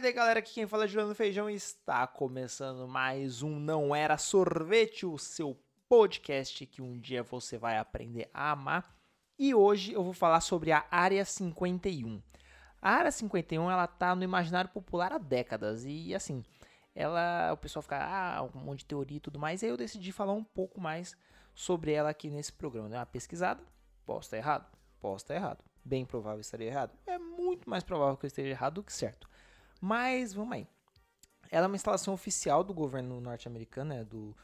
[0.00, 0.38] tarde, galera.
[0.38, 5.18] Aqui quem fala é Juliano Feijão e está começando mais um Não Era Sorvete, o
[5.18, 5.58] seu
[5.88, 8.96] podcast que um dia você vai aprender a amar.
[9.36, 12.22] E hoje eu vou falar sobre a Área 51.
[12.80, 16.44] A Área 51 ela tá no imaginário popular há décadas e assim,
[16.94, 19.62] ela o pessoal fica ah, um monte de teoria e tudo mais.
[19.62, 21.16] E aí eu decidi falar um pouco mais
[21.52, 22.88] sobre ela aqui nesse programa.
[22.88, 23.64] Dei uma pesquisada,
[24.06, 24.70] posso estar errado,
[25.00, 25.64] posso estar errado.
[25.84, 26.92] Bem provável estaria errado.
[27.04, 29.28] É muito mais provável que eu esteja errado do que certo.
[29.80, 30.66] Mas vamos aí.
[31.50, 34.36] Ela é uma instalação oficial do governo norte-americano, né, do,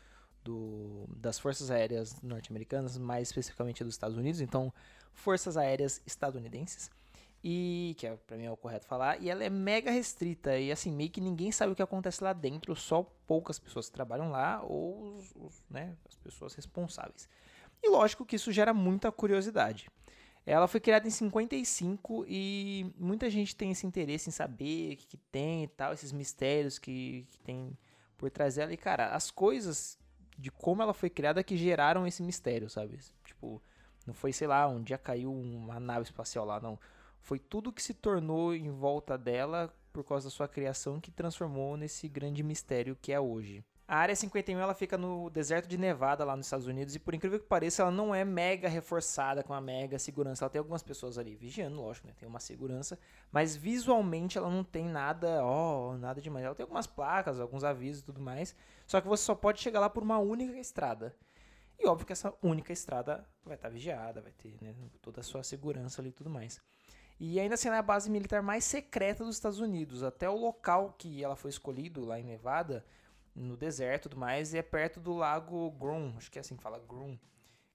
[0.42, 4.72] do, das Forças Aéreas norte-americanas, mais especificamente dos Estados Unidos, então
[5.12, 6.90] Forças Aéreas estadunidenses,
[7.42, 10.72] e que é, para mim é o correto falar, e ela é mega restrita, e
[10.72, 14.30] assim, meio que ninguém sabe o que acontece lá dentro, só poucas pessoas que trabalham
[14.30, 17.28] lá, ou os, os, né, as pessoas responsáveis.
[17.82, 19.90] E lógico que isso gera muita curiosidade.
[20.46, 25.06] Ela foi criada em 55 e muita gente tem esse interesse em saber o que,
[25.06, 27.76] que tem e tal, esses mistérios que, que tem
[28.18, 28.72] por trás dela.
[28.72, 29.98] E, cara, as coisas
[30.38, 32.98] de como ela foi criada que geraram esse mistério, sabe?
[33.24, 33.62] Tipo,
[34.06, 36.78] não foi, sei lá, um dia caiu uma nave espacial lá, não.
[37.20, 41.76] Foi tudo que se tornou em volta dela por causa da sua criação que transformou
[41.76, 43.64] nesse grande mistério que é hoje.
[43.86, 47.14] A área 51 ela fica no deserto de Nevada, lá nos Estados Unidos, e por
[47.14, 50.42] incrível que pareça, ela não é mega reforçada com a mega segurança.
[50.42, 52.14] Ela tem algumas pessoas ali vigiando, lógico, né?
[52.18, 52.98] Tem uma segurança,
[53.30, 56.46] mas visualmente ela não tem nada, ó, oh, nada demais.
[56.46, 59.80] Ela tem algumas placas, alguns avisos e tudo mais, só que você só pode chegar
[59.80, 61.14] lá por uma única estrada.
[61.78, 65.42] E óbvio que essa única estrada vai estar vigiada, vai ter né, toda a sua
[65.42, 66.58] segurança ali e tudo mais.
[67.20, 70.02] E ainda assim, ela é a base militar mais secreta dos Estados Unidos.
[70.02, 72.84] Até o local que ela foi escolhido, lá em Nevada,
[73.34, 76.56] no deserto e tudo mais, e é perto do lago Groom, acho que é assim
[76.56, 77.16] que fala, Groom,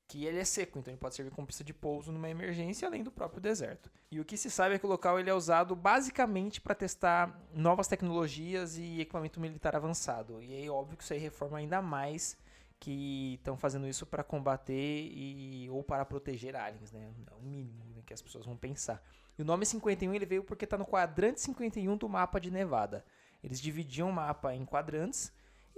[0.07, 3.03] que ele é seco, então ele pode servir como pista de pouso numa emergência, além
[3.03, 3.91] do próprio deserto.
[4.09, 7.39] E o que se sabe é que o local ele é usado basicamente para testar
[7.53, 10.41] novas tecnologias e equipamento militar avançado.
[10.41, 12.35] E aí, óbvio que isso aí reforma ainda mais
[12.79, 17.11] que estão fazendo isso para combater e ou para proteger aliens, né?
[17.29, 19.03] É o mínimo né, que as pessoas vão pensar.
[19.37, 23.05] E o nome 51 ele veio porque está no quadrante 51 do mapa de Nevada.
[23.43, 25.31] Eles dividiam o mapa em quadrantes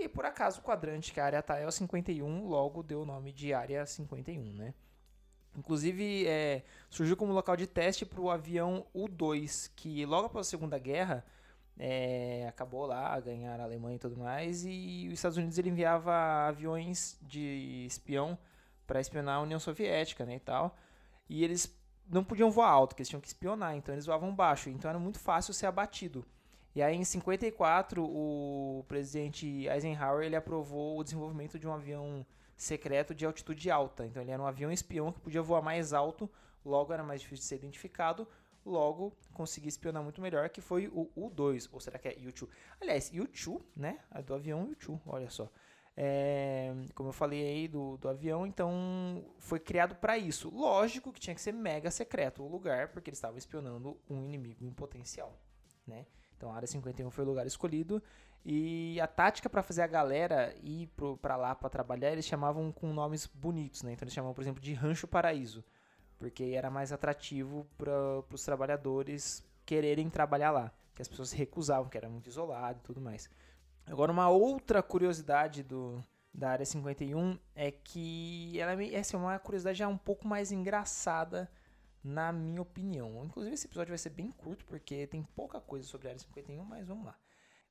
[0.04, 3.06] e por acaso o quadrante que a área tá é o 51, logo deu o
[3.06, 4.74] nome de área 51, né?
[5.58, 10.50] Inclusive, é, surgiu como local de teste para o avião U-2, que logo após a
[10.50, 11.26] Segunda Guerra
[11.78, 16.48] é, acabou lá, ganhar a Alemanha e tudo mais, e os Estados Unidos ele enviava
[16.48, 18.38] aviões de espião
[18.88, 20.78] para espionar a União Soviética né, e tal,
[21.28, 24.70] e eles não podiam voar alto, porque eles tinham que espionar, então eles voavam baixo,
[24.70, 26.26] então era muito fácil ser abatido.
[26.74, 33.14] E aí em 54 o presidente Eisenhower ele aprovou o desenvolvimento de um avião secreto
[33.14, 34.06] de altitude alta.
[34.06, 36.30] Então ele era um avião espião que podia voar mais alto,
[36.64, 38.28] logo era mais difícil de ser identificado,
[38.66, 42.48] logo conseguia espionar muito melhor, que foi o U-2, ou será que é U-2?
[42.80, 44.00] Aliás, U-2, né?
[44.14, 45.50] É do avião U-2, olha só.
[45.98, 50.50] É, como eu falei aí do, do avião, então foi criado para isso.
[50.50, 54.64] Lógico que tinha que ser mega secreto o lugar, porque eles estavam espionando um inimigo
[54.64, 55.38] em potencial,
[55.86, 56.06] né?
[56.41, 58.02] Então a área 51 foi o lugar escolhido.
[58.44, 60.90] E a tática para fazer a galera ir
[61.22, 63.94] para lá para trabalhar, eles chamavam com nomes bonitos, né?
[63.94, 65.63] Então eles chamavam, por exemplo, de Rancho Paraíso,
[66.18, 71.88] porque era mais atrativo para os trabalhadores quererem trabalhar lá, que as pessoas se recusavam,
[71.88, 73.29] que era muito isolado e tudo mais.
[73.85, 76.03] Agora uma outra curiosidade do
[76.34, 80.52] da área 51 é que ela é essa é uma curiosidade já um pouco mais
[80.52, 81.52] engraçada
[82.04, 83.24] na minha opinião.
[83.24, 86.64] Inclusive, esse episódio vai ser bem curto, porque tem pouca coisa sobre a Área 51,
[86.64, 87.18] mas vamos lá.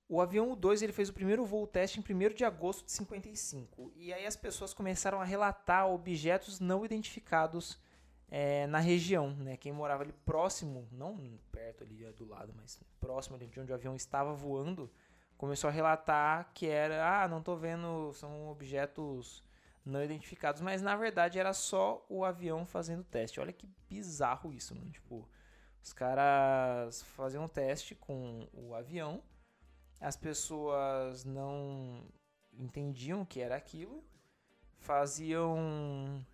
[0.08, 3.92] O avião U-2 ele fez o primeiro voo teste em 1 de agosto de 55.
[3.94, 7.78] E aí as pessoas começaram a relatar objetos não identificados
[8.28, 9.30] é, na região.
[9.36, 9.56] Né?
[9.56, 13.74] Quem morava ali próximo, não perto ali do lado, mas próximo ali de onde o
[13.74, 14.90] avião estava voando,
[15.36, 19.44] começou a relatar que era, ah, não estou vendo, são objetos
[19.84, 23.40] não identificados, mas na verdade era só o avião fazendo teste.
[23.40, 24.90] Olha que bizarro isso, mano.
[24.90, 25.28] Tipo,
[25.82, 29.22] os caras faziam um teste com o avião,
[30.00, 32.04] as pessoas não
[32.52, 34.04] entendiam o que era aquilo,
[34.78, 36.24] faziam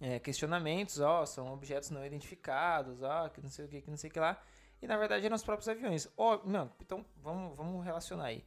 [0.00, 3.96] é, questionamentos, ó, são objetos não identificados, ó, que não sei o que, que não
[3.96, 4.42] sei o que lá.
[4.80, 6.08] E na verdade eram os próprios aviões.
[6.16, 8.44] Ó, não, então vamos, vamos relacionar aí.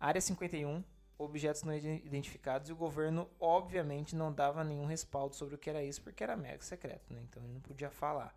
[0.00, 0.82] Área 51
[1.18, 5.82] objetos não identificados e o governo obviamente não dava nenhum respaldo sobre o que era
[5.82, 7.20] isso porque era mega secreto, né?
[7.22, 8.36] Então ele não podia falar.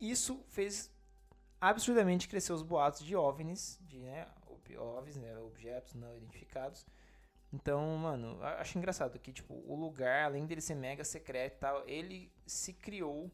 [0.00, 0.90] Isso fez
[1.60, 4.26] absurdamente crescer os boatos de OVNIs, de né,
[4.76, 6.84] OVNIs, né, objetos não identificados.
[7.52, 11.88] Então, mano, acho engraçado que tipo o lugar, além dele ser mega secreto, e tal,
[11.88, 13.30] ele se criou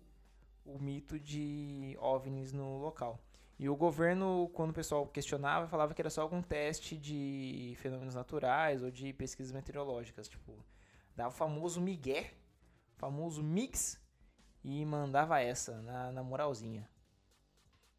[0.65, 3.19] o mito de OVNIs no local.
[3.61, 8.15] E o governo, quando o pessoal questionava, falava que era só algum teste de fenômenos
[8.15, 10.27] naturais ou de pesquisas meteorológicas.
[10.31, 10.65] Tipo,
[11.15, 12.33] dava o famoso migué,
[12.97, 14.01] famoso mix,
[14.65, 16.89] e mandava essa na, na moralzinha.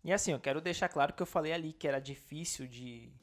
[0.04, 3.13] E assim, eu quero deixar claro que eu falei ali que era difícil de,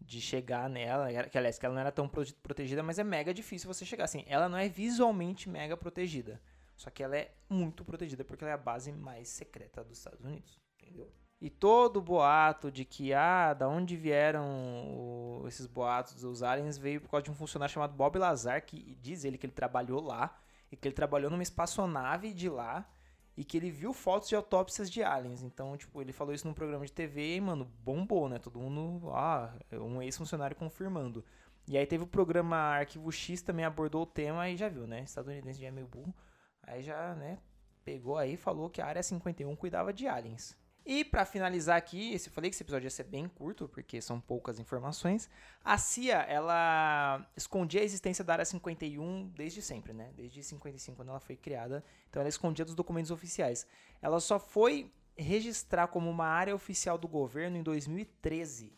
[0.00, 3.66] de chegar nela, que aliás, que ela não era tão protegida, mas é mega difícil
[3.66, 4.04] você chegar.
[4.04, 6.40] Assim, ela não é visualmente mega protegida,
[6.76, 10.24] só que ela é muito protegida porque ela é a base mais secreta dos Estados
[10.24, 11.12] Unidos, entendeu?
[11.42, 16.78] E todo o boato de que, ah, da onde vieram o, esses boatos dos aliens
[16.78, 20.00] veio por causa de um funcionário chamado Bob Lazar, que diz ele que ele trabalhou
[20.00, 20.38] lá,
[20.70, 22.88] e que ele trabalhou numa espaçonave de lá,
[23.36, 25.42] e que ele viu fotos de autópsias de aliens.
[25.42, 28.38] Então, tipo, ele falou isso num programa de TV e, mano, bombou, né?
[28.38, 31.24] Todo mundo, ah, um ex-funcionário confirmando.
[31.66, 35.02] E aí teve o programa Arquivo X também abordou o tema e já viu, né?
[35.02, 36.14] Estadunidense já é meio burro.
[36.62, 37.40] Aí já, né,
[37.84, 40.56] pegou aí e falou que a Área 51 cuidava de aliens.
[40.84, 44.20] E para finalizar aqui, eu falei que esse episódio ia ser bem curto, porque são
[44.20, 45.30] poucas informações.
[45.64, 50.10] A CIA, ela escondia a existência da Área 51 desde sempre, né?
[50.16, 51.84] Desde 55, quando ela foi criada.
[52.10, 53.66] Então ela escondia dos documentos oficiais.
[54.00, 58.76] Ela só foi registrar como uma área oficial do governo em 2013.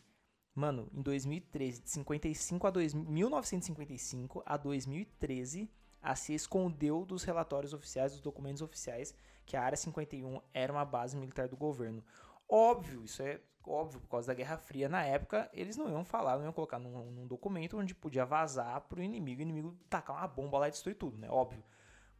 [0.53, 5.69] Mano, em 2013, de 55 a 2, 1955 a 2013,
[6.01, 9.13] a CIA escondeu dos relatórios oficiais, dos documentos oficiais,
[9.45, 12.03] que a Área 51 era uma base militar do governo.
[12.47, 16.37] Óbvio, isso é óbvio, por causa da Guerra Fria na época, eles não iam falar,
[16.37, 20.27] não iam colocar num, num documento onde podia vazar pro inimigo, o inimigo tacar uma
[20.27, 21.29] bomba lá e destruir tudo, né?
[21.29, 21.63] Óbvio.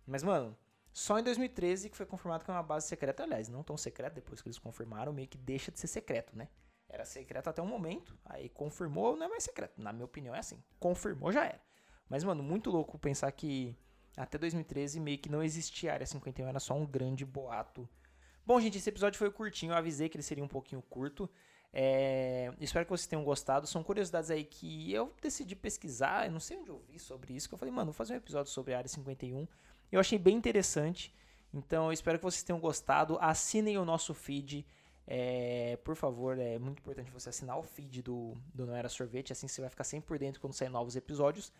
[0.05, 0.57] Mas, mano,
[0.91, 4.15] só em 2013 que foi confirmado que é uma base secreta, aliás, não tão secreta,
[4.15, 6.47] depois que eles confirmaram, meio que deixa de ser secreto, né?
[6.87, 9.81] Era secreto até um momento, aí confirmou, não é mais secreto.
[9.81, 10.63] Na minha opinião é assim.
[10.79, 11.61] Confirmou, já era.
[12.07, 13.75] Mas, mano, muito louco pensar que
[14.17, 17.87] até 2013 meio que não existia Área 51, era só um grande boato.
[18.45, 21.29] Bom, gente, esse episódio foi curtinho, eu avisei que ele seria um pouquinho curto.
[21.77, 23.67] É, espero que vocês tenham gostado.
[23.67, 26.25] São curiosidades aí que eu decidi pesquisar.
[26.25, 27.49] Eu não sei onde eu vi sobre isso.
[27.49, 29.45] Que eu falei, mano, vou fazer um episódio sobre a Área 51.
[29.91, 31.13] Eu achei bem interessante.
[31.53, 33.17] Então, eu espero que vocês tenham gostado.
[33.19, 34.65] Assinem o nosso feed.
[35.05, 39.33] É, por favor, é muito importante você assinar o feed do, do Não Era Sorvete.
[39.33, 41.51] Assim você vai ficar sempre por dentro quando sair novos episódios.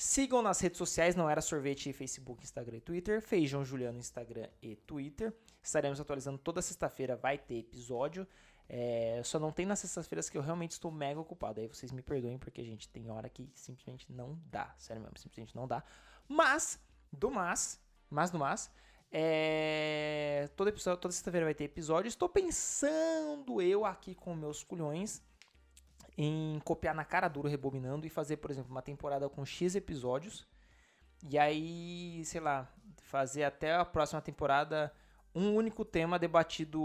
[0.00, 3.20] Sigam nas redes sociais, não era sorvete, Facebook, Instagram e Twitter.
[3.20, 5.34] Feijão Juliano, Instagram e Twitter.
[5.60, 8.24] Estaremos atualizando toda sexta-feira, vai ter episódio.
[8.68, 11.58] É, só não tem nas sextas-feiras que eu realmente estou mega ocupado.
[11.58, 14.72] Aí vocês me perdoem, porque, gente, tem hora que simplesmente não dá.
[14.78, 15.82] Sério mesmo, simplesmente não dá.
[16.28, 16.80] Mas,
[17.12, 18.70] do mas, mas do mas,
[19.10, 22.08] é, todo episódio, toda sexta-feira vai ter episódio.
[22.08, 25.20] Estou pensando eu aqui com meus culhões
[26.20, 30.44] em copiar na cara dura, rebobinando e fazer, por exemplo, uma temporada com X episódios.
[31.22, 32.68] E aí, sei lá,
[33.02, 34.92] fazer até a próxima temporada
[35.32, 36.80] um único tema debatido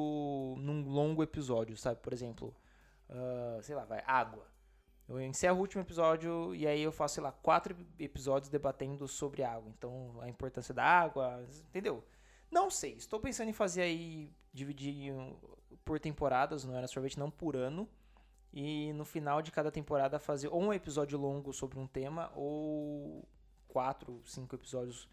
[0.60, 2.00] num longo episódio, sabe?
[2.00, 2.56] Por exemplo,
[3.10, 4.46] uh, sei lá, vai, água.
[5.10, 9.42] Eu encerro o último episódio e aí eu faço, sei lá, quatro episódios debatendo sobre
[9.42, 9.74] água.
[9.76, 12.04] Então, a importância da água, entendeu?
[12.52, 15.12] Não sei, estou pensando em fazer aí, dividir
[15.84, 17.90] por temporadas, não era sorvete, não por ano
[18.54, 23.28] e no final de cada temporada fazer ou um episódio longo sobre um tema ou
[23.68, 25.10] quatro, cinco episódios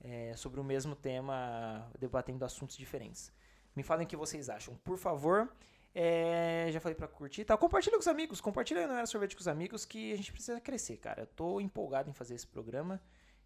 [0.00, 3.30] é, sobre o mesmo tema, debatendo assuntos diferentes.
[3.76, 5.54] Me falem o que vocês acham, por favor.
[5.94, 7.54] É, já falei para curtir, tá?
[7.58, 10.58] Compartilha com os amigos, compartilha não era sorvete com os amigos que a gente precisa
[10.58, 11.22] crescer, cara.
[11.22, 12.98] Eu tô empolgado em fazer esse programa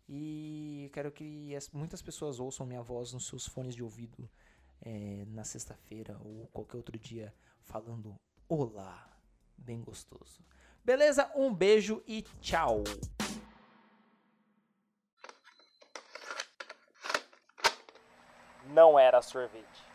[0.08, 4.30] e quero que as, muitas pessoas ouçam minha voz nos seus fones de ouvido
[4.80, 8.14] é, na sexta-feira ou qualquer outro dia falando
[8.48, 9.15] olá
[9.56, 10.44] bem gostoso.
[10.84, 11.30] Beleza?
[11.34, 12.84] Um beijo e tchau!
[18.66, 19.85] Não era sorvete.